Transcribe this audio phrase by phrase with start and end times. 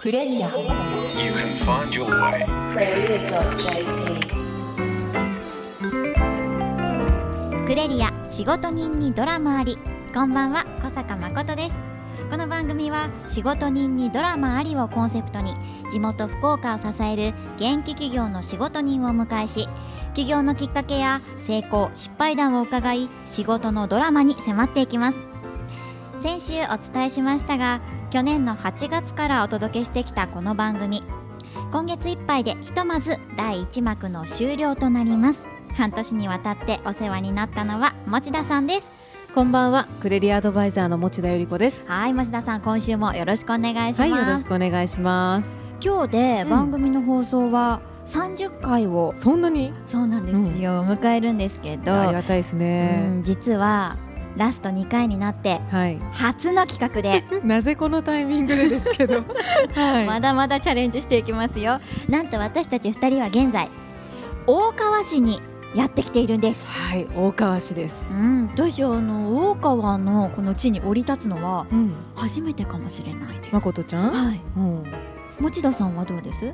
[0.00, 0.46] クレリア。
[0.46, 0.54] You
[1.30, 2.46] can find your way.
[7.66, 9.76] クレリア仕事人にドラマあり。
[10.14, 11.74] こんばんは小坂誠です。
[12.30, 15.52] この番組は仕事人にドラマありをコンセプトに
[15.92, 19.68] 地元福岡を支える現役企業の仕事人をお迎えし
[20.14, 25.18] 起業のきっかけや成功失敗談を伺い仕事のドラマに迫っていきます。
[26.22, 27.80] 先週お伝えしましたが
[28.10, 31.04] 去年の8月からお届けしてきたこの番組。
[31.70, 35.46] 今月いっぱいでひとまず第1幕の終了となります。
[35.76, 38.92] 半年にわたってお世話になったのは持田さんです。
[39.32, 41.86] こんばんは、クレリアアドバイザーの持田由里子です。
[41.86, 45.48] はい持田さん今週もよろしくお願いします、はい、よろしくお願いします。
[45.80, 46.50] 今日でうん。
[46.50, 51.94] 番組の放送は30回を、そんなに、そうなんですよ、迎えるんですけど。
[51.94, 53.18] ありがたいですうね。
[53.20, 53.96] ん実は
[54.36, 55.98] ラスト2回になってはい。
[56.12, 59.24] 初の企画で なぜこのタイミングでですけど、
[59.74, 60.06] はい。
[60.06, 63.68] まだまだチャレンジしていきますよなんと私たち2人は現在
[64.46, 65.40] 大川市に
[65.74, 67.94] やってきているんですはい、大川市です。
[68.10, 73.54] うん、私あの大川のこの地に降り立つのはうん、初めてかもしれないです。
[73.54, 74.12] 誠ちゃん？
[74.12, 74.40] はい。
[74.56, 74.84] うん。
[75.38, 76.52] 持田さんはどうです？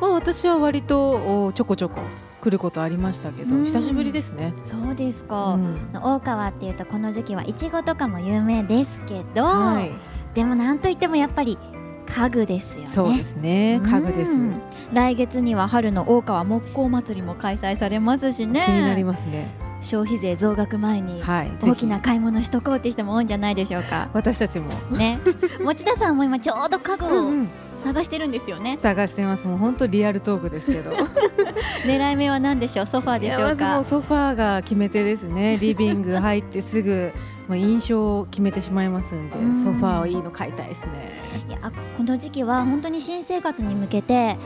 [0.00, 2.00] まあ、私は割とおちょこちょこ
[2.48, 4.54] 来ることありましたけど、うん久しぶりですね。
[4.64, 5.56] そうですうか。
[5.56, 9.90] ん大川っていうとこの時期はいちごとかも有名ですけど、はい。
[10.34, 11.58] でもなんといってもやっぱり
[12.06, 12.86] 家具ですよね。
[12.86, 13.80] そうですね。
[13.84, 14.30] 家具です。
[14.32, 14.60] うん
[14.94, 18.62] 来月には春の大川木工祭りも開催されますしね。
[18.64, 19.48] 気になりますね。
[19.82, 21.52] 消費税増額前にはい。
[21.60, 24.10] 大きなぜ買い物しとこうって人も多いんじゃないでしょうかひ。
[24.14, 24.70] 私たちも。
[24.96, 25.18] ね。
[25.62, 27.48] 持田さんも今ちょうど家具をうん
[27.82, 28.76] 探してるんですよね。
[28.80, 29.46] 探してます。
[29.46, 30.92] もう本当リアルトークですけど。
[31.86, 32.86] 狙い目は何でしょう？
[32.86, 35.58] ソファーでしょういやまずもかうソファーが決め手ですね。
[35.60, 37.12] リビング入ってすぐ
[37.48, 39.62] まあ印象を決めてしまいますんでうん。
[39.64, 41.12] ソファーをいいの買いたいですね、
[41.48, 41.58] いや
[41.96, 44.36] この時期は本当に新生活に向けて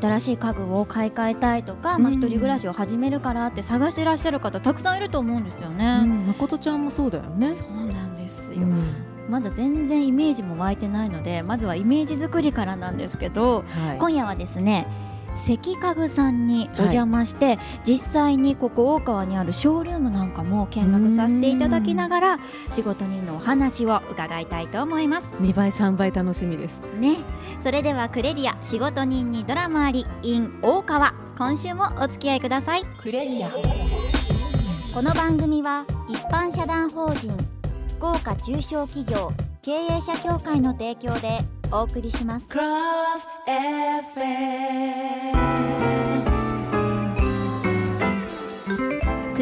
[0.00, 6.00] 新しい家具を買い替えたいとか、まあ、うん一人暮らしを始めるからって探してらっしゃる方たくさんいると思うんですようね。
[6.02, 7.50] ん、誠ちゃんもそうだよね。
[7.50, 8.84] そうなんですよ、うん
[9.28, 13.98] まだ全然イメージも湧いてないのでまずはイメージ作りからなんですけど、はい。
[13.98, 14.86] 今夜はですね
[15.36, 22.38] 関家具さんにお邪魔して、実際にここ大川にあるショールームなんかも見学させていただきながら
[22.70, 25.26] 仕事人のお話を伺いたいと思います。
[25.40, 26.82] 2倍3倍楽しみです。
[27.00, 27.16] ね。
[27.62, 31.12] それではクレリア仕事人にドラマあり in 大川。
[31.36, 32.84] 今週もお付き合いください。
[33.02, 33.48] クレリア。
[34.94, 37.53] この番組は一般社団法人
[38.04, 39.32] 福岡中小企業
[39.62, 41.38] 経営者協会の提供で
[41.72, 42.46] お送りします。
[42.46, 42.58] ク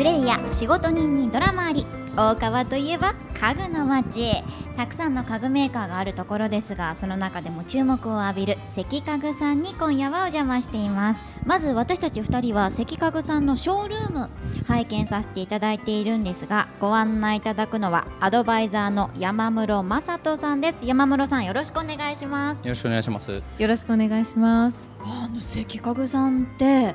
[0.05, 1.85] レリア仕事人にドラマあり
[2.15, 4.45] 大川といえば家具の街。
[4.77, 11.25] たくさんの家具メーカーがあるところですがその中でも注目を浴びる関家具さんに今夜はお邪魔しています。
[11.45, 14.29] まず私たち2人は関家具さんのショールーム
[14.67, 20.85] 拝見させていただいているんですがご案内いただくのはアドバイザーの山室正人さんです。
[20.85, 22.59] 山室さんよろしくお願いします。
[22.59, 23.31] よろしくお願いします。
[23.31, 26.95] よろしくお願いしますあの関家具さんって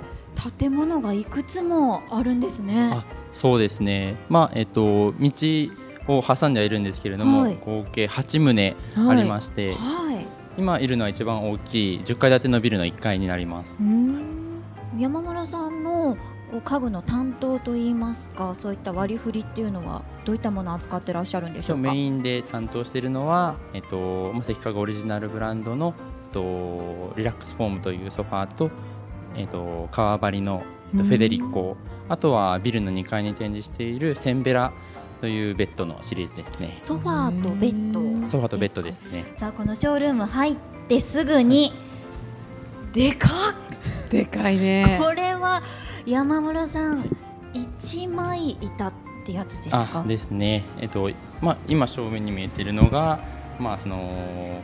[0.60, 2.92] 建物がいくつもあるんですね。
[2.94, 3.06] あ
[3.38, 4.16] そうですね。
[4.30, 5.32] まあえっと道
[6.08, 7.58] を挟んではいるんですけれども、はい。
[7.64, 10.26] 合計8棟ありまして、はい。
[10.58, 13.78] 今いるのは一番大きい10階建てのビルの1階になります。
[13.80, 14.62] うん。
[14.98, 16.18] 山村さんの
[16.50, 21.92] こう家具の担当といいますかそういった割り振りっていうのはどういったものを扱ってらっしゃるんでしょうか？
[21.92, 28.72] メインで担当しているのはえっとまあ関家具オリジナルブランドのえっとリラックスフォームというソファーと
[29.36, 31.78] えっと革張りのフェデリコ、
[32.10, 34.72] あとはビルの2階に展示しているセンベラ
[35.22, 36.74] というベッドのシリーズですね。
[36.78, 38.00] ソファーとベッド。
[38.00, 38.28] うん。
[38.28, 39.26] ソファーとベッドですね。
[39.36, 40.56] さあこのショールーム入っ
[40.88, 41.74] てすぐに。
[42.94, 44.10] でかっ。
[44.10, 44.98] でかいね。
[45.02, 45.62] これは
[46.06, 47.10] 山村さん
[47.54, 48.94] 一枚板っ
[49.26, 50.02] てやつですか？
[50.02, 51.10] あですね、えっと
[51.42, 53.20] まあ、今正面に見えているのが、
[53.60, 53.98] まあ、その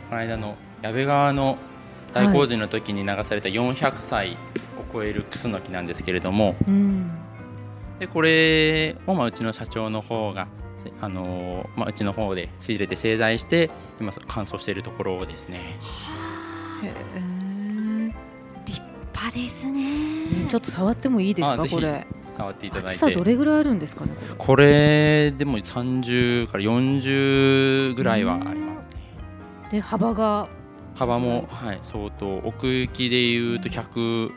[0.08, 1.58] この間の矢部川の
[2.12, 4.38] 大洪水の時に流された400歳
[4.73, 7.10] を超えるクスノキなんですけれどもうん。
[7.98, 10.48] でこれを、まあ、うちの社長の方が、
[10.78, 13.70] せあのまあ、うちの方で仕入れて製材して
[14.00, 15.58] 今乾燥しているところですね。
[16.82, 18.14] へえ。
[18.66, 19.72] 立派ですね。
[20.42, 22.06] ねちょっと触ってもいいですかこれ。
[22.36, 24.34] 触っていただい厚さどてれぐらいあるんですかねこれ。
[24.38, 28.94] これでも30から40ぐらいはありますね。
[29.70, 30.48] で幅が
[30.94, 34.30] 幅も、はい、相当奥行きでいうと160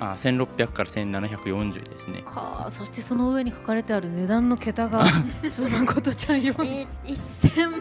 [0.00, 2.22] あ1600から1740ですね。
[2.24, 5.04] かそしてその上に書かれてある値段の桁が
[5.52, 6.86] ちょっと誠ちゃん読んで。
[7.04, 7.14] えー、
[7.44, 7.80] 1000万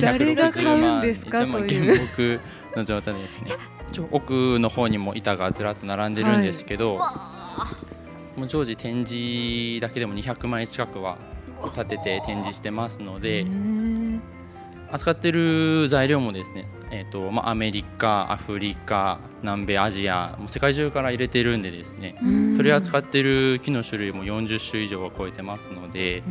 [0.00, 1.94] 誰が買うん万ですかという。
[1.94, 2.40] 原木
[2.76, 3.52] の状態ですね。
[3.90, 7.00] 一応奥の方にも板がずらっと並んでるんですけど、
[8.36, 11.16] もう常時展示だけでも200枚近くは
[11.64, 13.46] 立てて展示してますので、
[14.90, 22.56] 扱ってる材料もですね、えーとまあ、アメリカアフリカ南米アジアもう世界中から入れてるんでですねうん。
[22.56, 26.22] 取り扱ってる木の種類も40種以上は超えてますので。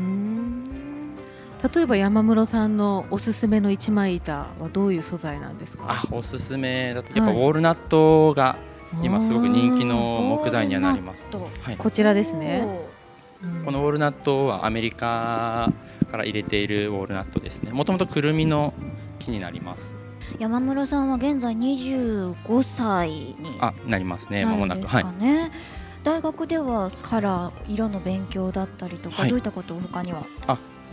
[1.73, 5.85] 例えば山室さんのおすすめの一枚板はどういう素材なんですか？
[5.87, 7.41] あおすすめだとやっぱはい。
[7.41, 8.57] ウォールナットが
[9.01, 12.63] 今すごく人気の木材にはなります、とはい、こちらですね
[13.65, 15.71] このウォールナットはアメリカ
[16.09, 17.71] から入れているウォールナットですね。
[17.71, 18.73] もともとくるみの
[19.19, 19.95] 木になります。
[20.39, 23.35] 山室さんは現在25歳に。
[23.59, 24.45] あなりますね。
[24.45, 24.87] まもなく。
[24.87, 25.05] はい。
[26.03, 29.29] 大学ではカラー色の勉強だったりとか、はい。
[29.29, 30.25] どういったことを他には？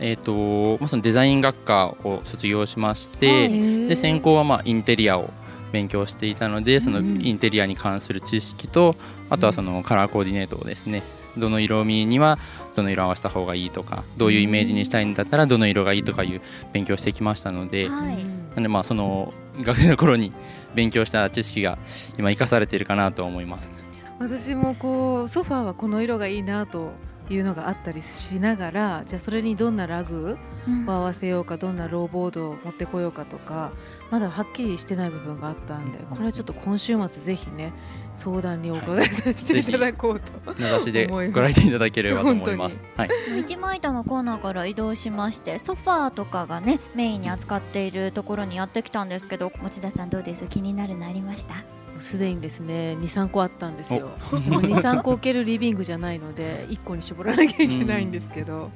[0.00, 5.30] えーとまあ、そのデザイン学科を卒業しまして、はいで専攻はまあインテリアを
[5.70, 7.24] 勉強していたのでそのうん。
[7.24, 8.96] インテリアに関する知識と
[9.30, 11.02] あとはそのカラーコーディネートをですね
[11.36, 12.38] どの色味には
[12.74, 16.40] どの色を合わせた方がいいとかどういうイメージにしたいんだったらどの色がいいとかいう
[16.72, 18.24] 勉強してきましたのでなはい、
[18.56, 20.32] のでまあその学生の頃に
[20.74, 21.78] 勉強した知識が
[22.18, 23.72] 今生かされているかなと思います。
[24.18, 26.92] 私もこうソファーはこの色がいいなと
[27.30, 30.36] いうのがあったりしながらじゃあそれにどんなラグ
[30.66, 30.88] うん。
[30.88, 33.70] を合わせようかどんなローボードを持ってこようかとか
[34.10, 37.74] まだはっきりしてない部分があったんでこれはちょっと今週末ぜひね
[38.14, 42.82] 相談にお伺いさせていただこうと、名指しでご来店いただければと思います。
[42.96, 43.10] はい、
[43.40, 50.46] 一枚板のコーナーから移動しましてソファーとかがねメインに扱っているところにやってきたんですけど持田さんどうです？
[50.46, 51.56] 気になるのありました？
[51.98, 54.10] すでにですね23個あったんですよ。
[54.30, 58.70] 23個置けるリビングじゃないので1個に絞らなきゃいけないんですけど、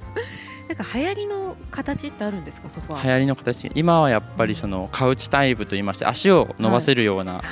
[0.69, 3.71] なんか流行りの形ってあるんですかソファー流行りの形。
[3.75, 7.43] 今はやっぱりそのカウチタイプといいまして足を伸ばせるような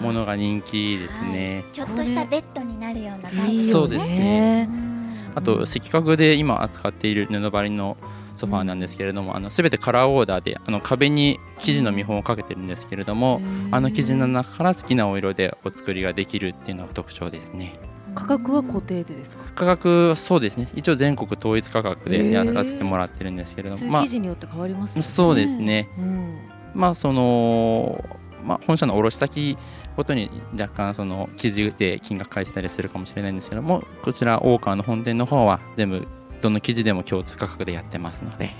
[0.00, 1.64] ものが人気ですね。
[1.72, 4.68] ちょっとしたベッドになるようなタイプいいよそうですね。
[4.70, 5.32] うん。
[5.34, 7.96] あと赤角で今扱っている布張りの
[8.36, 13.40] ソファーなんですけれども、あの全てカラーオーダーであの壁に生地の見本をかけてるんですけれども、
[13.70, 17.78] あの生地の中から好きなお色でお作りができるっていうのが特徴ですね。
[18.14, 19.44] 価格は固定でですか？
[19.54, 20.68] 価格はそうですね。
[20.74, 25.88] 一応全国統一価格でやらせてもらってるんですけれども、ま普通生地によって変わりますよね、そうですね。
[25.98, 26.38] うん。
[26.74, 28.04] まあその、
[28.44, 29.56] まあ、本社の卸先
[29.96, 36.08] ごとに若干その生地で金額変えてたりするかもしれないんですけどもこちら大川の本店の方は全部
[36.42, 38.50] どの生地でも共通価格でやってますので。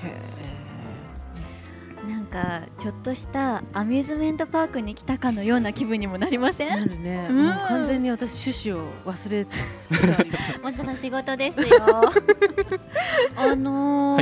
[2.09, 7.47] なんかちょっとしたアミューズメントパークに来たかのような気分にもなりませなんるね、うん。
[7.47, 11.67] もう完全に私趣旨を忘れつつ あります持田仕事ですよ。
[13.37, 14.22] あのー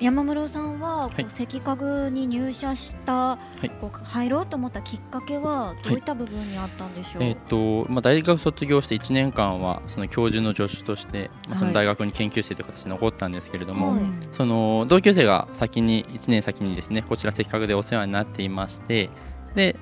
[0.00, 1.30] 山室さんはこうはい。
[1.30, 3.70] 関家具に入社した、い。
[3.70, 14.00] こう入ろうと思ったきっかけはどういった部分にあったんでしょう、えっとまあ、大学卒業して1年間はその教授の助手として、まあ、その大学に研究生という形で残ったんですけれども、はい。
[14.32, 19.10] その同級生が先に1年先にですねこちらせっかくでお世話になっていまして
[19.54, 19.76] で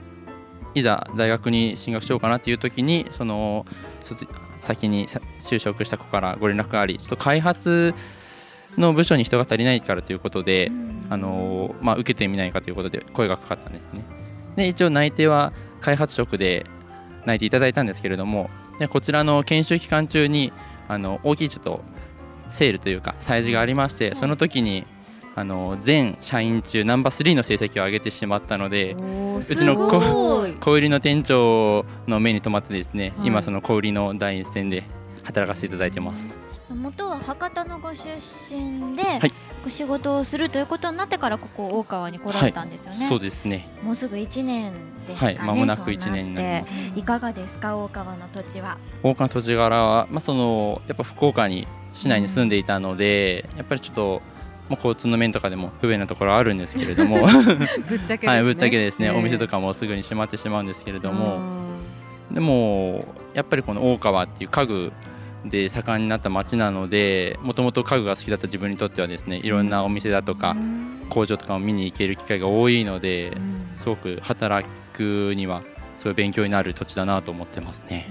[0.74, 3.64] いざ大学に進学しようかなっていう時にその
[4.02, 4.26] 卒
[4.60, 7.94] 先にさ就職した子からご連絡がありちょっと開発
[8.76, 10.70] の部署に人が足りないからということで、
[11.08, 14.04] あのまあ、受けてみないかということで声がかかったんですね。
[14.56, 16.66] で一応内定は開発職で
[17.26, 20.52] 内定いただいたんですけれどもでこちらの研修期間中に
[20.88, 21.80] あの大きいちょっと
[22.48, 24.86] セールというか催事がありましてその時に
[25.34, 34.84] あの全社員中ナンバー3の成績を上げてしまったのでうちの小売りの店長の目に留まってですね、はい今その小売りの第一線で
[35.24, 36.38] 働かせていただいてます。
[36.74, 38.16] 元は博多のご出
[38.50, 39.32] 身で、い。
[39.66, 43.68] ご仕事をするということになってからここ大川に来られたんですよね、そうですね。
[43.82, 44.72] もうすぐ1年
[45.08, 46.80] ですかね、はい、間もなくそう1年になります。
[46.94, 48.78] いかがですか大川の土地は？
[49.02, 54.22] 大川の土地柄は、まあ、そのやっぱ福岡に市内に住んでいたので、やっぱりちょっと、
[54.68, 57.26] まあ、交通の面とかでも不便なところはあるんですけれども、
[57.88, 61.40] ぶっちゃけですね、はい、ぶっちゃけですね、お店とかかもすぐに閉まってしまうんですけれども、
[62.30, 63.04] でも
[63.34, 64.92] やっぱりこの大川っていう家具
[65.48, 70.56] で盛んになった町なのでもともと家具が好きだった自分にとってはですねいろんなお店だとか
[71.08, 73.36] 工場とかを見に行ける機会が多いので、
[73.78, 75.62] すごく働くには
[75.96, 78.08] すごい勉強になる土地だなと思ってますね。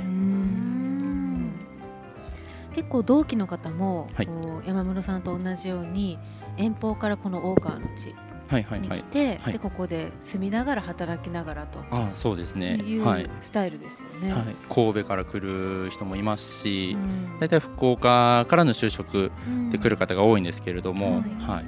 [2.73, 4.29] 結構同期の方も、はい。
[4.65, 6.17] 山室さんと同じように
[6.57, 8.15] 遠方からこの大川の地
[8.77, 9.03] に来。
[9.03, 11.79] て、はいでここで住みながら働きながらと。
[11.91, 12.75] ああそうですね。
[12.75, 13.29] いうはい。
[13.41, 14.31] スタイルですよね。
[14.31, 17.39] はい、神戸から来る人もいますし、うん。
[17.39, 19.31] 大体福岡からの就職
[19.71, 21.65] で来る方が多いんですけれども、はい、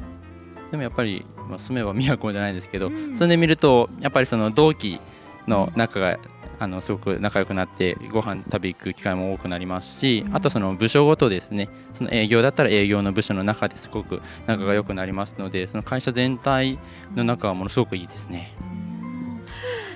[0.71, 3.15] でもやっぱり、まあ、住めば都じゃないですけど、うん。
[3.15, 4.99] 住んでみるとやっぱりその同期
[5.47, 6.17] の仲が
[6.59, 16.79] あのすごく仲良くなってご飯食べ行く機会も多くなりますし、あとその部署ごとですねその営業だったら営業の部署の中ですごく仲が良くなりますのでその会社全体
[17.15, 18.51] の仲はものすごくいいですね。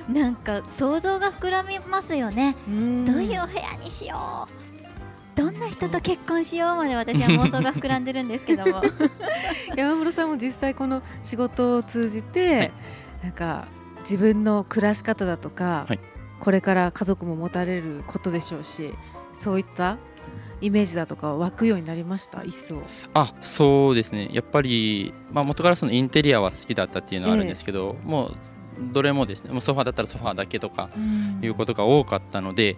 [0.10, 2.56] なんか想像が膨らみますよね。
[2.68, 3.06] うん。
[3.06, 4.62] どういうお部屋にしよう。
[5.36, 8.82] どんな人と結婚しようまで私は妄想が膨らんでるんですけども。
[9.78, 12.72] 山室さんも実際この仕事を通じて、はい。
[13.24, 13.68] なんか
[14.02, 16.00] 自分の暮らし方だとか、はい
[16.42, 18.92] これから家族も持たれることでしょうし
[19.40, 19.98] そういった
[20.60, 22.44] イメージだとか湧くようになりました？
[22.44, 22.82] 一層。
[23.14, 24.30] あそうですね。
[24.32, 28.38] やっぱり、まあ、元からそのインテリアは好きだったっていうのはあるんですけど、もう
[28.94, 29.52] どれもですね。
[29.52, 30.90] もうソファーだったらソファーだけとか
[31.42, 32.78] いうことが多かったので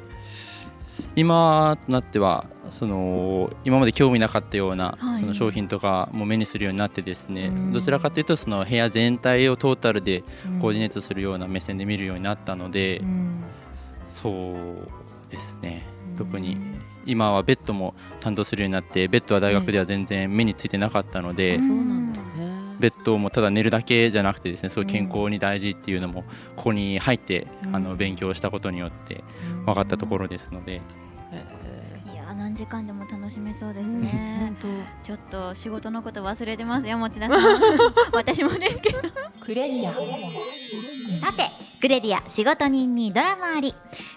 [1.15, 5.19] 今となってはその今まで興味なかったようなはい。
[5.19, 7.73] その商品とかも目にするようになってですね、うん。
[7.73, 10.23] どちらかというとその部屋全体をトータルで
[10.59, 13.43] コーディネートするような目線で見るようになったので、うん。
[14.09, 15.85] そうですね。
[16.17, 16.57] 特に
[17.05, 21.67] 今はベッドも担当するようになってベッドは大学では全然目についてなかったので、うん。
[21.67, 22.31] そうなんですね
[22.79, 26.23] ベッドもただ寝るだけじゃなくてですねそういう健康に大事っていうのも
[26.55, 27.75] ここに入ってうん。
[27.75, 29.23] あの勉強したことによって
[29.65, 30.81] 分かったところですので。
[32.13, 37.61] いや何時間でも楽しめそうですうんね本、ちょっと仕事のこと忘れてますよ持田さん。
[38.13, 38.99] 私もですけど。
[39.39, 39.91] クレリア。
[39.91, 39.97] さ
[41.33, 41.43] て
[41.81, 43.73] グレリア仕事人にドラマあり。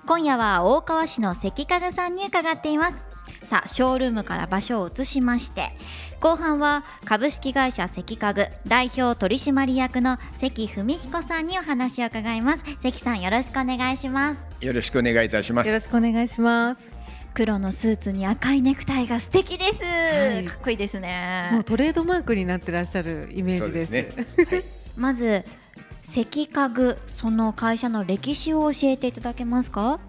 [0.07, 3.16] 今夜は大川市の関家具さんに伺っています
[3.47, 5.71] さあショールームから場所を移しまして
[6.21, 12.65] 後半は株式会社関家具代表取締役の関文彦さんにお話を伺います。
[12.83, 14.47] 関さんよろしくお願いします。
[14.61, 15.67] よろしくお願いいたします。
[15.67, 16.89] 当よろしくお願いします。
[17.35, 19.73] 黒のスーツに赤いネクタイが素敵です、
[20.43, 20.47] い。
[20.47, 24.63] かっこいいですもうねトレードマークになってらっしゃるイメージですそうですね。
[24.97, 25.45] まず
[26.03, 30.01] 関家具その会社の歴史を教えていただけますか？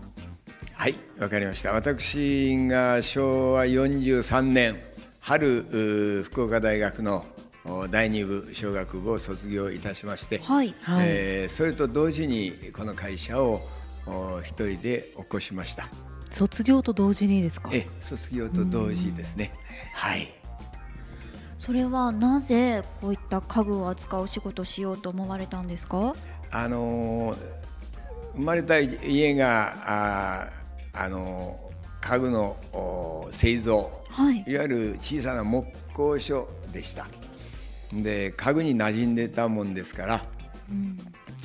[0.79, 0.95] はい。
[1.19, 1.73] わかりました。
[1.73, 4.79] 私が昭和43年
[5.19, 5.63] 春
[6.23, 7.25] 福岡大学の
[7.65, 10.73] お第二部小学部を卒業いたしまして、はい。
[10.81, 11.07] はい。
[11.09, 13.61] えーそれと同時にこの会社を
[14.05, 15.89] お一人で起こしました。
[16.29, 17.69] 卒業と同時にですか？
[17.73, 19.51] え卒業と同時ですね。
[19.95, 20.31] はい。
[21.57, 26.13] それはなぜこういった家具を扱う仕事をしようと思われたんですか？
[26.51, 27.37] あのー
[28.35, 30.51] 生まれた家が
[30.99, 31.67] あのー
[31.99, 34.43] 家具のお製造はい。
[34.47, 37.05] いわゆる小さな木工所でした。
[37.91, 40.25] で家具に馴染んでたもんですから、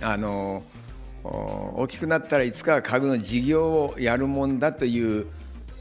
[0.02, 0.62] あの
[1.25, 5.26] お大きくなったらいつかは家具の事業をやるもんだという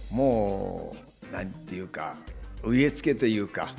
[0.09, 0.95] も
[1.31, 2.15] うなんていうか
[2.63, 3.69] 植え付けというか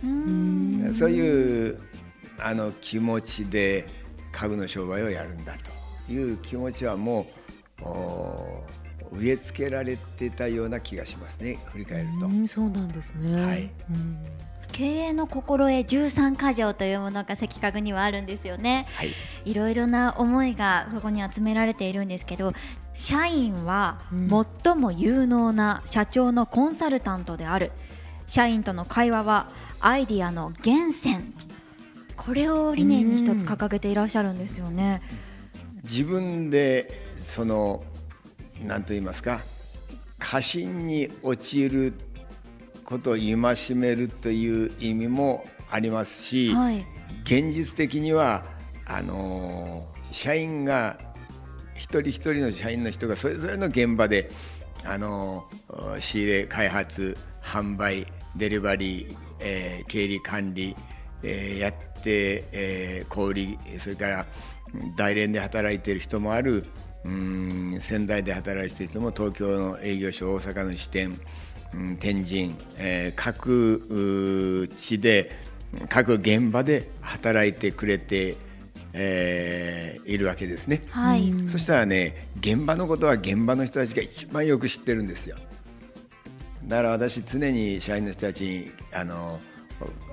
[0.92, 1.78] そういう
[2.38, 3.86] あの気持ちで
[4.32, 5.54] 家具の商売をやるんだ
[6.06, 7.26] という気持ちはも
[7.80, 8.64] うお
[9.12, 12.26] 植え付けられてたような気がしますね振り返ると。
[12.26, 13.44] うんそうなんですね。
[13.44, 13.62] はい。
[13.62, 14.18] うん。
[14.72, 18.86] 経営の心得13箇条というものが関家具にはあるんですよね。
[18.94, 19.10] はい。
[19.44, 22.52] いろいろな思いがそこに集められているんですけど
[22.94, 24.28] 社員はうん。
[24.64, 27.70] 最も有能な社長のコンサルタントである。
[28.26, 29.50] 社員との会話は
[29.80, 31.34] アイディアの源泉。
[32.16, 35.02] これを理念に一つ掲げていらっしゃるんですよね。
[35.82, 36.88] 自分で
[37.18, 37.82] その
[38.66, 39.40] 何と言いますか
[40.18, 41.94] 過信に陥る
[42.84, 43.36] ことを戒
[43.74, 46.84] めるという意味もありますし、はい。
[47.24, 48.44] 現実的には
[48.86, 50.98] あの社員が
[51.74, 54.30] 一人一人の社員の人がそれぞれの現場で
[54.84, 55.48] あの
[56.00, 60.76] 仕入れ開発販売デリバリー、えー経理管理、
[61.22, 64.26] えーやって、えー小売それから
[64.74, 66.66] うん大連で働いている人もある
[67.04, 71.18] うん仙台で働いている人も東京の営業所大阪の支店
[71.74, 75.30] うん天神、えー各う地で
[75.88, 78.36] 各現場で働いてくれて、
[78.92, 80.82] えーいるわけですね。
[80.90, 85.36] はい、そしたらね現場のことは現場の人たちが一番よく知ってるんですよ。
[86.66, 89.40] だから私常に社員の人たちにあの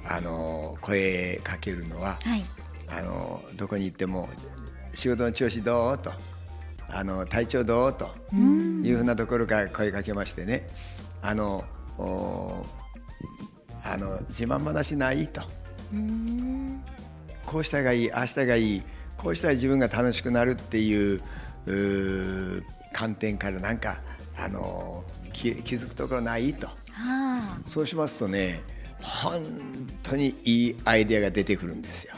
[0.08, 2.44] あの声かけるのは、はい。
[2.88, 4.30] あのどこに行っても
[4.94, 5.98] 仕事の調子どう？
[5.98, 6.12] と
[6.92, 7.94] あの体調どう？
[7.94, 10.70] というふうなところから声かけましてね。
[11.22, 11.64] あの
[11.98, 12.66] お
[13.84, 15.28] あの自慢話ない？
[15.28, 15.42] と。
[17.46, 18.84] こうしたがいいああしたがいい
[19.18, 21.22] こうしたら自分が楽しくなるっていう
[22.94, 23.98] 観点からなんか
[24.38, 25.04] あの
[25.34, 26.54] 気気づくところない？
[26.54, 26.68] と。
[26.96, 28.60] あそうしますとね
[29.02, 29.44] 本
[30.04, 32.14] 当にいいアイデアが出てくるんですよ。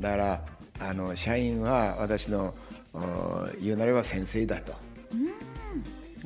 [0.00, 0.44] だから
[0.80, 2.54] あの社員は私のお
[3.60, 4.74] 言うなれば先生だと、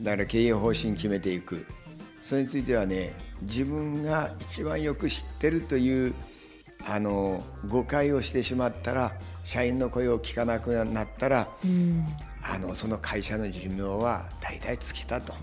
[0.01, 1.67] だから経営方針決めていく。
[2.25, 3.13] それについてはね
[3.43, 6.15] 自分が一番よく知ってるという
[6.89, 9.13] あの誤解をしてしまったら
[9.45, 11.49] 社員の声を聞かなくなったら、
[12.43, 15.35] あのその会社の寿命は大体尽きたと。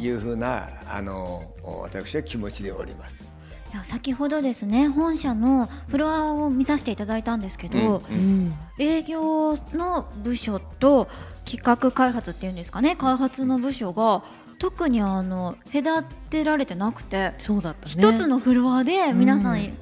[0.00, 1.42] いうふうなあの
[1.82, 3.29] 私は気持ちでおります。
[3.72, 8.54] いや先ほどですね本社のフロアを見させていただいたんですけど、うんうん。
[8.78, 11.08] 営業の部署と
[11.44, 14.22] 企画開発っていうんですかね開発の部署が
[14.58, 17.92] 特にあの隔てられてなくてそうだったね。
[17.92, 19.72] 一つのフロアで皆さうんん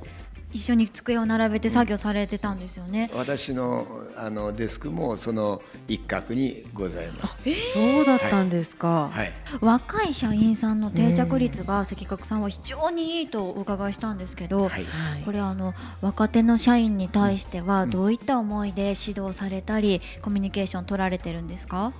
[0.53, 3.11] 一緒に机を並べて作業されてたんですよね。
[3.15, 3.87] 私の
[4.17, 7.45] あのデスクもその一角にございます。
[7.75, 21.93] そうだったんですか、はい、若い社員さんの定着率が関角さんは非常にいいとお伺いしたんですけど、はい、はいこれあの若手の社員に対してはどういった思いで指導されたりコミュニケーション取られてるんですか？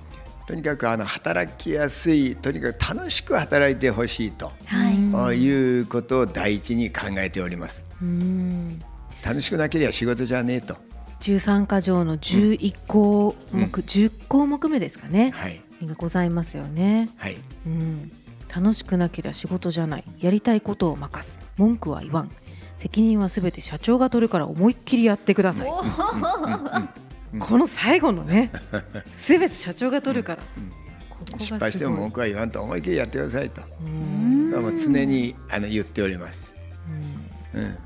[0.47, 4.95] とにかくあの働きやすい、とにかく楽しく働いてほしいと、はい。
[4.95, 5.49] うんい
[5.81, 7.85] うことを第一に考えております。
[8.01, 8.79] うん。
[9.23, 10.77] 楽しくなければ仕事じゃねえと。
[11.19, 13.65] 13か条の11項目、うん。
[13.65, 18.09] 10項目目ですかね、はい、がございますよね、はい、うん、
[18.53, 20.03] 楽しくなければ仕事じゃない。
[20.19, 21.37] やりたいことを任す。
[21.57, 22.31] 文句は言わん。
[22.77, 25.67] 責任はすべて社長が取るから思いっきりやってください。
[27.39, 28.49] この最後のね
[29.13, 30.43] すべて社長が取るから、
[31.37, 33.61] 失敗しても文句は言わんと思い切りやってくださいと。
[33.85, 34.51] うん。
[34.51, 36.53] もう常にあの言っております。
[37.53, 37.77] うん、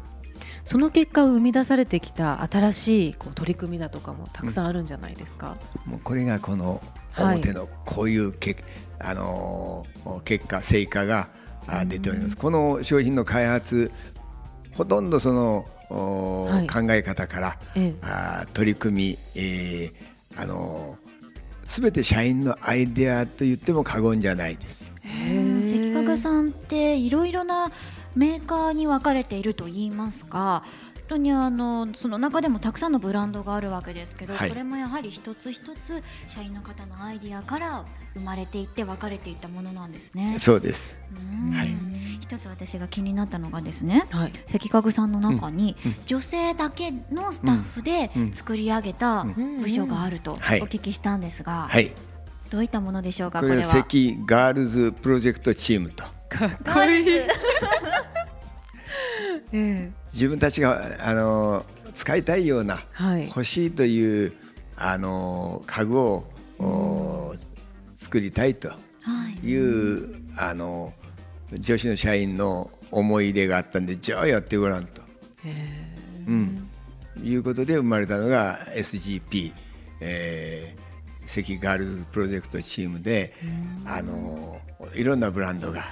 [0.66, 7.36] その結果を生み出されてきた新しいこう取り組みだとかもたくさんあるんじゃないですか、もうこれがこのはい。
[7.36, 8.56] 表のこういうけ、
[9.00, 11.28] あのー結果成果が
[11.68, 12.38] あ出ております。
[12.38, 13.92] この商品の開発
[14.76, 16.68] ほとんどその、おはい。
[16.68, 17.96] 考え方から、ええ。
[18.02, 20.98] あ取り組み、えーあの
[21.68, 24.92] すべて社員のアイデアと言っても過言じゃないです。
[25.04, 25.64] うん。
[25.66, 27.72] 関角さんっていろいろな
[28.16, 30.64] メーカーに分かれていると言いますか
[30.96, 34.50] 本当にあのその中でもたくさんのブランドがあるわけですけど、はい。
[34.50, 40.38] これもやはり一つ一つ社員の方のアイディアから生まれていって分かれていったものなんですね。
[40.40, 40.96] そうです。
[41.12, 41.52] うん。
[41.52, 41.76] はい。
[42.22, 44.32] 一つ私が気になったのがですねはい。
[44.48, 49.62] 関角さんの中に女性だけのスタッフで作り上げたうん。
[49.62, 50.62] 部署があるとおはい。
[50.62, 51.92] 聞きしたんですが、はい。
[52.50, 53.58] どういったものでしょうかこれは？
[53.58, 53.84] これは。
[53.84, 56.06] 関ガールズプロジェクトチームと。
[56.30, 57.10] かっこいい。
[57.10, 57.28] ええ
[60.14, 63.28] 自分たちがあの使いたいような、はい。
[63.28, 64.34] 欲しいという
[64.76, 66.24] あの家具を、
[66.60, 67.36] お
[67.96, 68.76] 作りたいとは
[69.44, 69.48] い。
[69.48, 70.94] いうあの
[71.52, 75.02] 女子の社員の思い入れがあったんでじゃあやってごらんと、
[76.28, 76.70] うん、
[77.22, 79.52] いうことで生まれたのが SGP、
[80.00, 80.84] えー
[81.26, 83.34] 関ガールズプロジェクトチームで、
[83.86, 84.60] あの
[84.94, 85.84] いろんなブランドが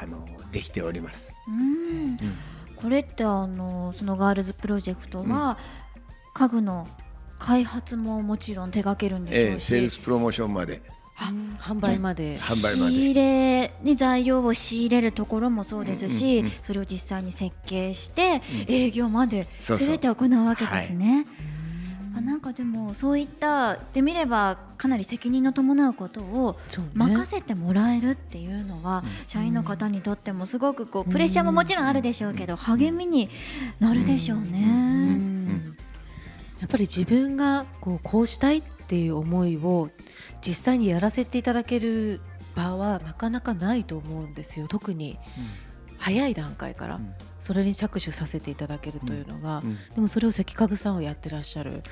[0.00, 1.32] あのできております。
[1.48, 2.18] うん
[2.84, 5.56] これってあのそのガールズプロジェクトは、
[6.34, 6.86] 家具の
[7.38, 10.82] 開発ももちろん手掛けるんでしょうし、えーセールスプロモーションまで。
[11.16, 12.32] 販売まで。
[12.32, 12.92] 販売まで。
[12.92, 16.58] 仕入れに材料を仕入れるところもそうですし、うんうんうん。
[16.60, 19.86] それを実際に設計して、営業までそうそう。
[19.86, 21.24] 全て行うわけですね。
[22.16, 26.56] あなんかでもそういった言ってみればかなり責任の伴うことを
[26.94, 33.30] 任せてもらえるっていうのは、社員の方にとってもすごくこうプレッシャーももちろんあるでしょうけど、励みに
[33.80, 34.46] なるでしょうね。
[34.58, 35.76] うん。
[36.60, 39.90] やっぱり自分がこうこうしたいっていう思いを
[40.46, 42.20] 実際にやらせていただける
[42.54, 44.68] 場はなかなかないと思うんですよ。
[44.68, 45.18] 特に
[45.98, 46.96] 早い段階から。
[46.96, 51.72] んそれに着手させていただけるというのが、うんでもそれを関家さんはやってらっしゃる。
[51.72, 51.82] はい。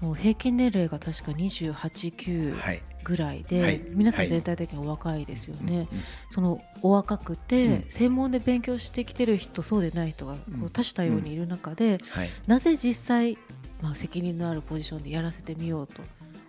[0.00, 2.80] もう平均年齢が確か289はい。
[3.04, 3.84] ぐらいで、はい。
[3.90, 4.28] 皆さんはい。
[4.28, 6.00] 全体的にお若いですよね、うん
[6.32, 7.84] そのお若くて、うん。
[7.88, 10.62] 専門で勉強してきてる人そうでない人がこうん。
[10.64, 12.30] う多種多様にいる中で、はい。
[12.48, 13.38] なぜ実際、
[13.80, 16.02] まあ、責任のあるポジションでやらせてみようと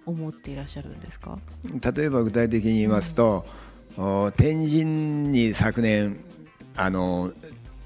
[0.07, 1.38] 思っていらっしゃるんですか、
[1.95, 3.45] 例えば具体的に言いますと、
[3.95, 6.17] お天神に昨年
[6.75, 7.31] あの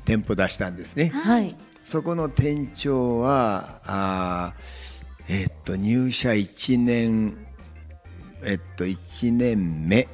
[0.05, 1.09] 店舗出したんですね。
[1.09, 7.37] はい、そこの店長はあーえっと入社1年
[8.43, 10.07] えっと1年目。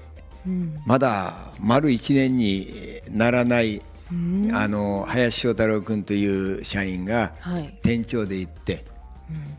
[0.46, 0.76] うん。
[0.86, 4.52] まだ丸1年にならないうん。
[4.54, 7.80] あの林翔太郎君という社員がはい。
[7.82, 8.86] 店長で行って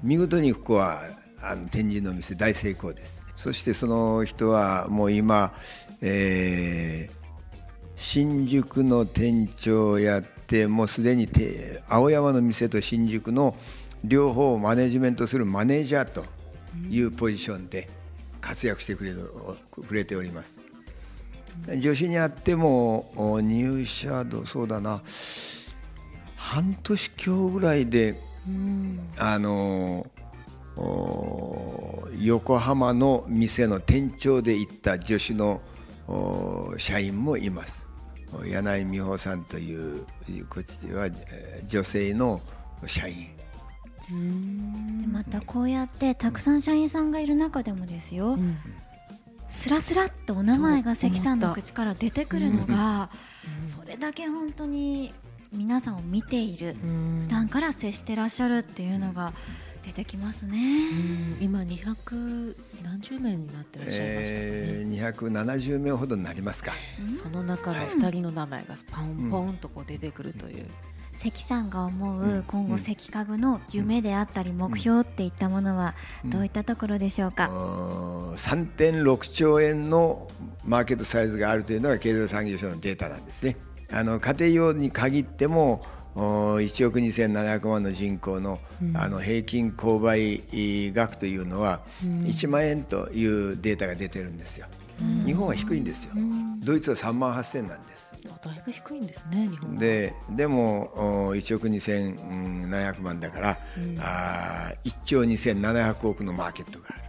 [0.02, 1.00] 見事にここは
[1.42, 3.22] あの天神の店大成功です。
[3.36, 5.52] そしてその人はもう今、
[6.02, 7.19] えー
[8.02, 13.54] 新宿の店長をやっってもうすでにて青山の店と新宿の
[14.02, 16.24] 両方をマネジメントするマネージャーと
[16.88, 17.88] いうポジションで
[18.40, 19.30] 活躍してくれる
[19.86, 20.60] くれております。
[21.78, 25.02] 女子にあってもお入社度そうだな。
[26.34, 28.18] 半年強ぐらいで
[29.18, 30.10] あの
[30.76, 35.60] お横浜の店の店長で行った女子の
[36.08, 37.86] お社員もいます。
[37.86, 37.89] お
[38.44, 40.06] 柳井美穂さんという
[40.48, 42.40] こっちはえー女性の
[42.86, 43.14] 社員。
[44.10, 48.38] でまたこうやってたくさん社員さんがいる中でもですよ、
[49.48, 53.10] スラスラっとお名前が関さんの口から出てくるのが、
[53.68, 55.12] それだけ本当に
[55.52, 57.20] 皆さんを見ている、うん。
[57.24, 59.32] 普段から接してらっしゃるっていうのが
[59.84, 60.58] 出てきますね。
[60.58, 66.72] うん今200何十名になってらっしゃいましたかね、えー、270名ほどになりますか。
[67.08, 70.66] その中の2人の名前がポンポンとこう出てくるという、
[71.12, 72.38] 関さんが思うん。
[72.38, 77.48] う今後関家具の夢であったり目標っていったものはどういったところでしょうか？
[77.48, 80.28] うーん3.6兆円の
[80.64, 83.56] マーケットサイズがあるというのが経済産業省のデータなんですね。
[83.92, 88.58] あの家庭用に限ってもお1億2700万の人口の,、
[88.94, 90.42] あの平均購買
[90.92, 94.66] 額というのは1万円というデータが出てるんですよ。
[95.24, 96.12] 日本は低いんですよ。
[96.58, 98.14] ドイツは3万8000なんです。
[98.44, 99.80] だいぶ低いんですね日本は。
[99.80, 103.58] ででもお1億2700万だから、
[103.98, 107.00] あー1兆2700億のマーケットがある。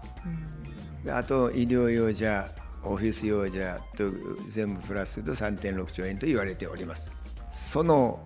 [1.03, 2.47] であと医療用じゃ
[2.83, 4.05] オフィス用じゃと
[4.49, 7.11] 全部プラスすると3.6兆円と言われております。
[7.51, 8.25] その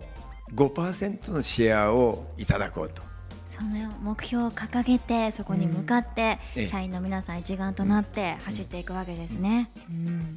[0.54, 3.02] 5%のシェアをいただこうと。
[3.50, 3.70] その
[4.02, 6.68] 目標を掲げてそこに向かってええ。
[6.68, 9.70] 社員の皆さん一丸となって走っていくわけですね。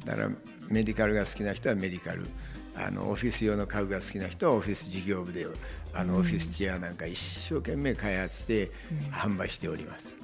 [0.05, 0.29] だから
[0.69, 2.27] メディカルが好きな人はメディカル。
[2.75, 5.45] あのオフィス用の家具が好きな人はオフィス事業部で
[5.93, 8.71] あのオフィスチェアなんか一生懸命開発して
[9.11, 10.15] 販売しております、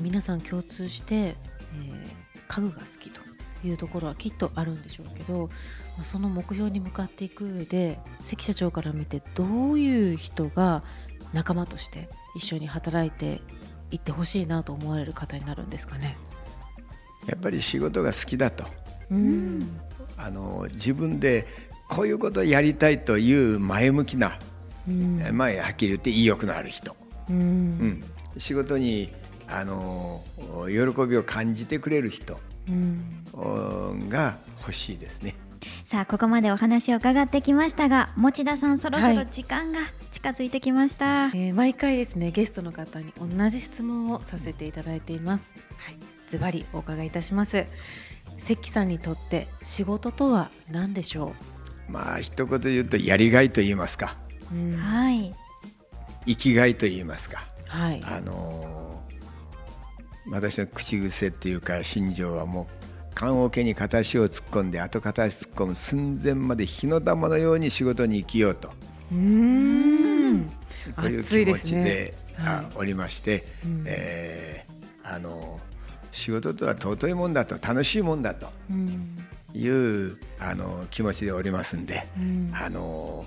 [0.00, 2.14] 皆さん共通して、えー
[2.46, 3.20] 家具が好きと
[3.64, 5.48] いうところはきっとあるんでしょうけど、
[5.96, 10.82] まあその目標に向かっていく上で関社長から見てどういう人が
[11.32, 13.40] 仲間として一緒に働いて
[13.90, 16.16] いってほしいなと思われる方になるんですかね？
[17.26, 18.64] やっぱり仕事が好きだと。
[19.10, 19.80] うん。
[20.16, 21.46] あの自分で
[21.88, 24.38] こういうことをやりたいという前向きな、
[24.88, 25.18] うん。
[25.32, 26.94] まあ、はっきり言って意欲のある人、
[27.30, 27.36] うん。
[27.36, 28.04] うん、
[28.38, 29.10] 仕事に
[29.48, 30.22] あの
[30.66, 32.38] 喜びを感じてくれる人
[34.08, 35.34] が欲しいですね。
[35.84, 39.80] さあここまでお話を伺ってきましたが持田さんそろそろはい時間が
[40.12, 41.26] 近づいてきました。
[41.26, 45.52] えー毎回ですねゲストの方に同じ質問をさせていただいています。
[45.76, 45.96] はい、
[46.30, 47.66] ズバリお伺いいたします。
[48.38, 51.34] 関さんにとって仕事とは何でしょ
[51.88, 54.16] まあ一言で言うとやりがいと言いますか
[54.52, 54.54] う。
[54.54, 55.34] うんはい。
[56.26, 58.02] 生きがいと言いますかはい。
[58.04, 58.83] あの
[60.30, 68.72] 私の口癖っていうか心情はもう棺桶に片足を突っ込んで後片足突っ込む寸前まで火の玉のように仕事に生きようと
[69.12, 70.50] うーん。
[70.96, 73.44] こういう気持ちで、はあおりまして、
[73.86, 74.74] えー
[75.06, 75.60] あの
[76.12, 79.16] 仕事とは尊いもんだと楽しいもんだとうん。
[79.54, 83.26] いうあの気持ちでおりますんで、うんあのお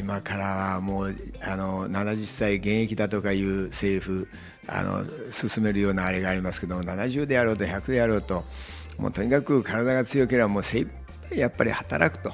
[0.00, 4.28] 今からはもうあの70歳現役だとかいう政府
[4.66, 8.44] あの進めるようなあれがありますけど70であろうと100であろうと
[8.98, 10.88] もうとにかく体が強ければもう精一
[11.30, 12.32] 杯やっぱり働くと。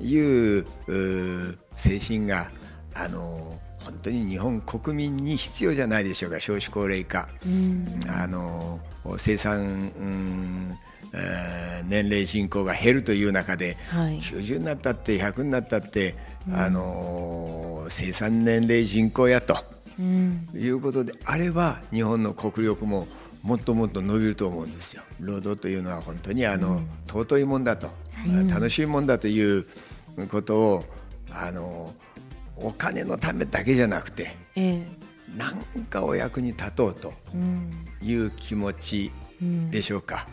[0.00, 2.50] いうう精神が
[2.94, 7.86] あの本当に日本国民に必要じゃないでしょうか少子高齢化、うん。
[8.08, 8.80] ああの
[9.18, 9.64] 生産、う
[10.04, 10.78] ん
[11.14, 16.14] えー年齢人口が減るという中で、はい90になったって100になったって、
[16.52, 19.56] あの生産年齢人口やと
[19.98, 20.48] うん。
[20.54, 23.06] いうことであれば日本の国力も
[23.42, 25.02] もっともっと伸びると思うんですよ。
[25.20, 27.90] 労働というのは本当にあの、尊いもんだと、
[28.48, 29.66] 楽しいもんだという
[30.30, 30.84] ことを
[31.30, 31.92] あの
[32.62, 34.86] お金のためだけじゃなくてええ。
[35.36, 37.12] 何かお役に立とうと。
[38.02, 39.10] いう気持ち。
[39.70, 40.28] でしょうか。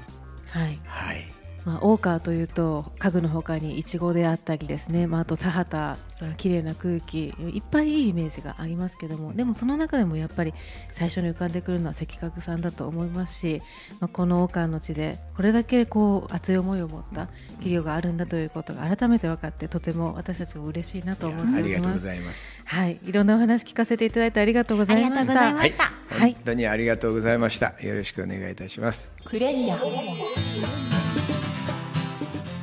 [0.50, 0.80] はい。
[0.86, 1.38] はい。
[1.65, 6.00] まあ、大川というと家具のほかにいちごであったりですね、まあ、あと田畑
[6.38, 10.54] 綺麗な空気いっぱいいいイメージがありますけどもでもその中でもやっぱり
[10.91, 13.62] 最初に浮かんでくるのは関家具さんだと思いますし、
[14.00, 22.00] まあ、この大川の地でこれだけこう熱い思いを持った企業があるんだということが改めて分かってとても私たちも嬉しいなと思っておりありがとうます。
[22.00, 22.52] ございます。
[22.65, 25.41] はい、いろんなお話聞かせていただいてありがとうございました。
[25.41, 25.78] ありがとうございまし
[26.10, 27.76] たはい本当にありがとうございました。
[27.82, 29.10] よろしくお願いいたします。
[29.24, 30.88] クレリア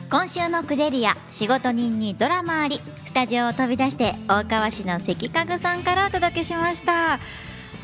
[0.08, 7.18] 今週のクデリア仕事人にドラマありスタジオを飛び出して大川市の関家具さんからお届けしました。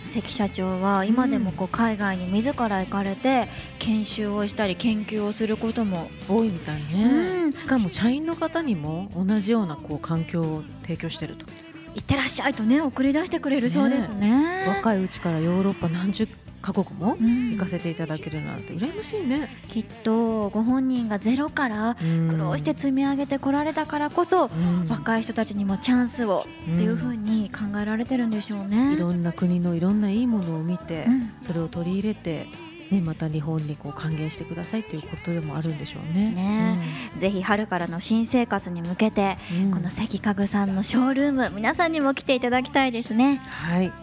[0.04, 3.48] 関社長は今でもこう海外に自ら行かれて
[3.80, 7.52] 研修をしたり研究をすることも多いみたいね、うん。
[7.52, 11.46] しかも社員の方にも同じようなこう環境を提供してると。
[11.94, 14.64] 行ってらっしゃいとね送り出してくれるそうですね。
[14.68, 16.28] 若いうちからヨーロッパ何十
[16.62, 17.53] カ国もうん。
[17.53, 21.96] 行かせていただけるなんて羨ましいね、きっとご本人がゼロから
[22.31, 24.87] 苦労して積み上げてこられたからこそ、うん。
[24.88, 28.94] 若い人たちにもチャンスをっていう風に考えられてるんでしょうね。
[28.94, 31.31] いろんな国のいろんないいものを見て、うん。
[31.42, 32.46] それを取り入れて、
[32.90, 36.31] ね、また日本にこう還元してくださいということでもあるんでしょうね。
[36.31, 36.79] ね
[37.18, 39.70] ぜひ春からの新生活に向けて、うん。
[39.72, 43.37] この関家具さんのショールーム皆さんにも来ていただきたいですね。
[43.37, 44.02] はい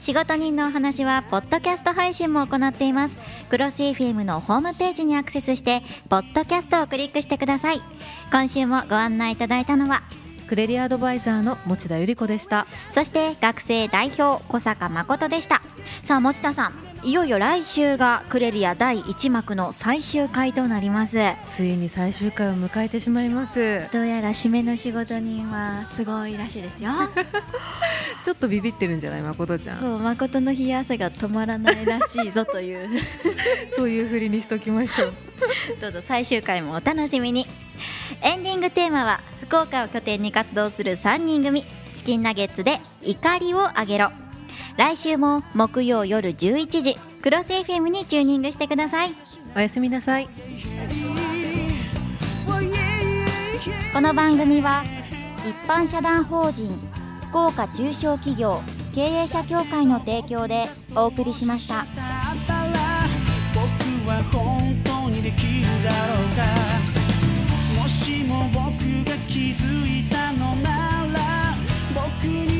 [0.00, 3.18] 仕事人のお話はポッドキャスト配信も行っています。
[3.50, 7.82] クロス FM のホームページにアクセスしてポッドキャストをクリックしてください。
[8.32, 10.02] 今週もご案内いただいたのは
[10.48, 12.66] クレリアドバイザーの持田由里子でした。
[12.94, 15.60] そして学生代表小坂誠でした。
[16.02, 21.16] さあ持田さんいよいよ来週がクレリア第1幕の最終回となります
[21.48, 23.90] ついに最終回を迎えてしまいます。
[23.90, 26.90] どうやら締めの仕事人はすごいらしいですよ
[28.22, 29.76] ちょっとビビってるんじゃない誠ちゃん。
[29.76, 32.88] そうそう誠の冷や汗が止まらないらしいぞという
[33.88, 35.12] いうふりにしときましょう。
[35.80, 37.46] どうぞ最終回もお楽しみに
[38.20, 44.10] エンディングテーマは福岡を拠点に活動する3人組チキンナゲッツで怒りをあげろ
[44.80, 49.10] 来週も木曜夜11時クロス FM にチューニングしてください
[49.54, 50.28] おやすみなさい。
[53.92, 54.82] この番組は
[55.46, 56.70] 一般社団法人
[57.28, 58.62] 福岡中小企業
[58.94, 60.64] 経営者協会の提供で
[60.96, 61.84] お送りしました。
[63.52, 66.26] 僕は本当にできるだろう
[67.76, 68.58] かもしも僕
[69.04, 70.70] が気づいたのな
[71.12, 71.54] ら
[71.94, 72.59] 僕に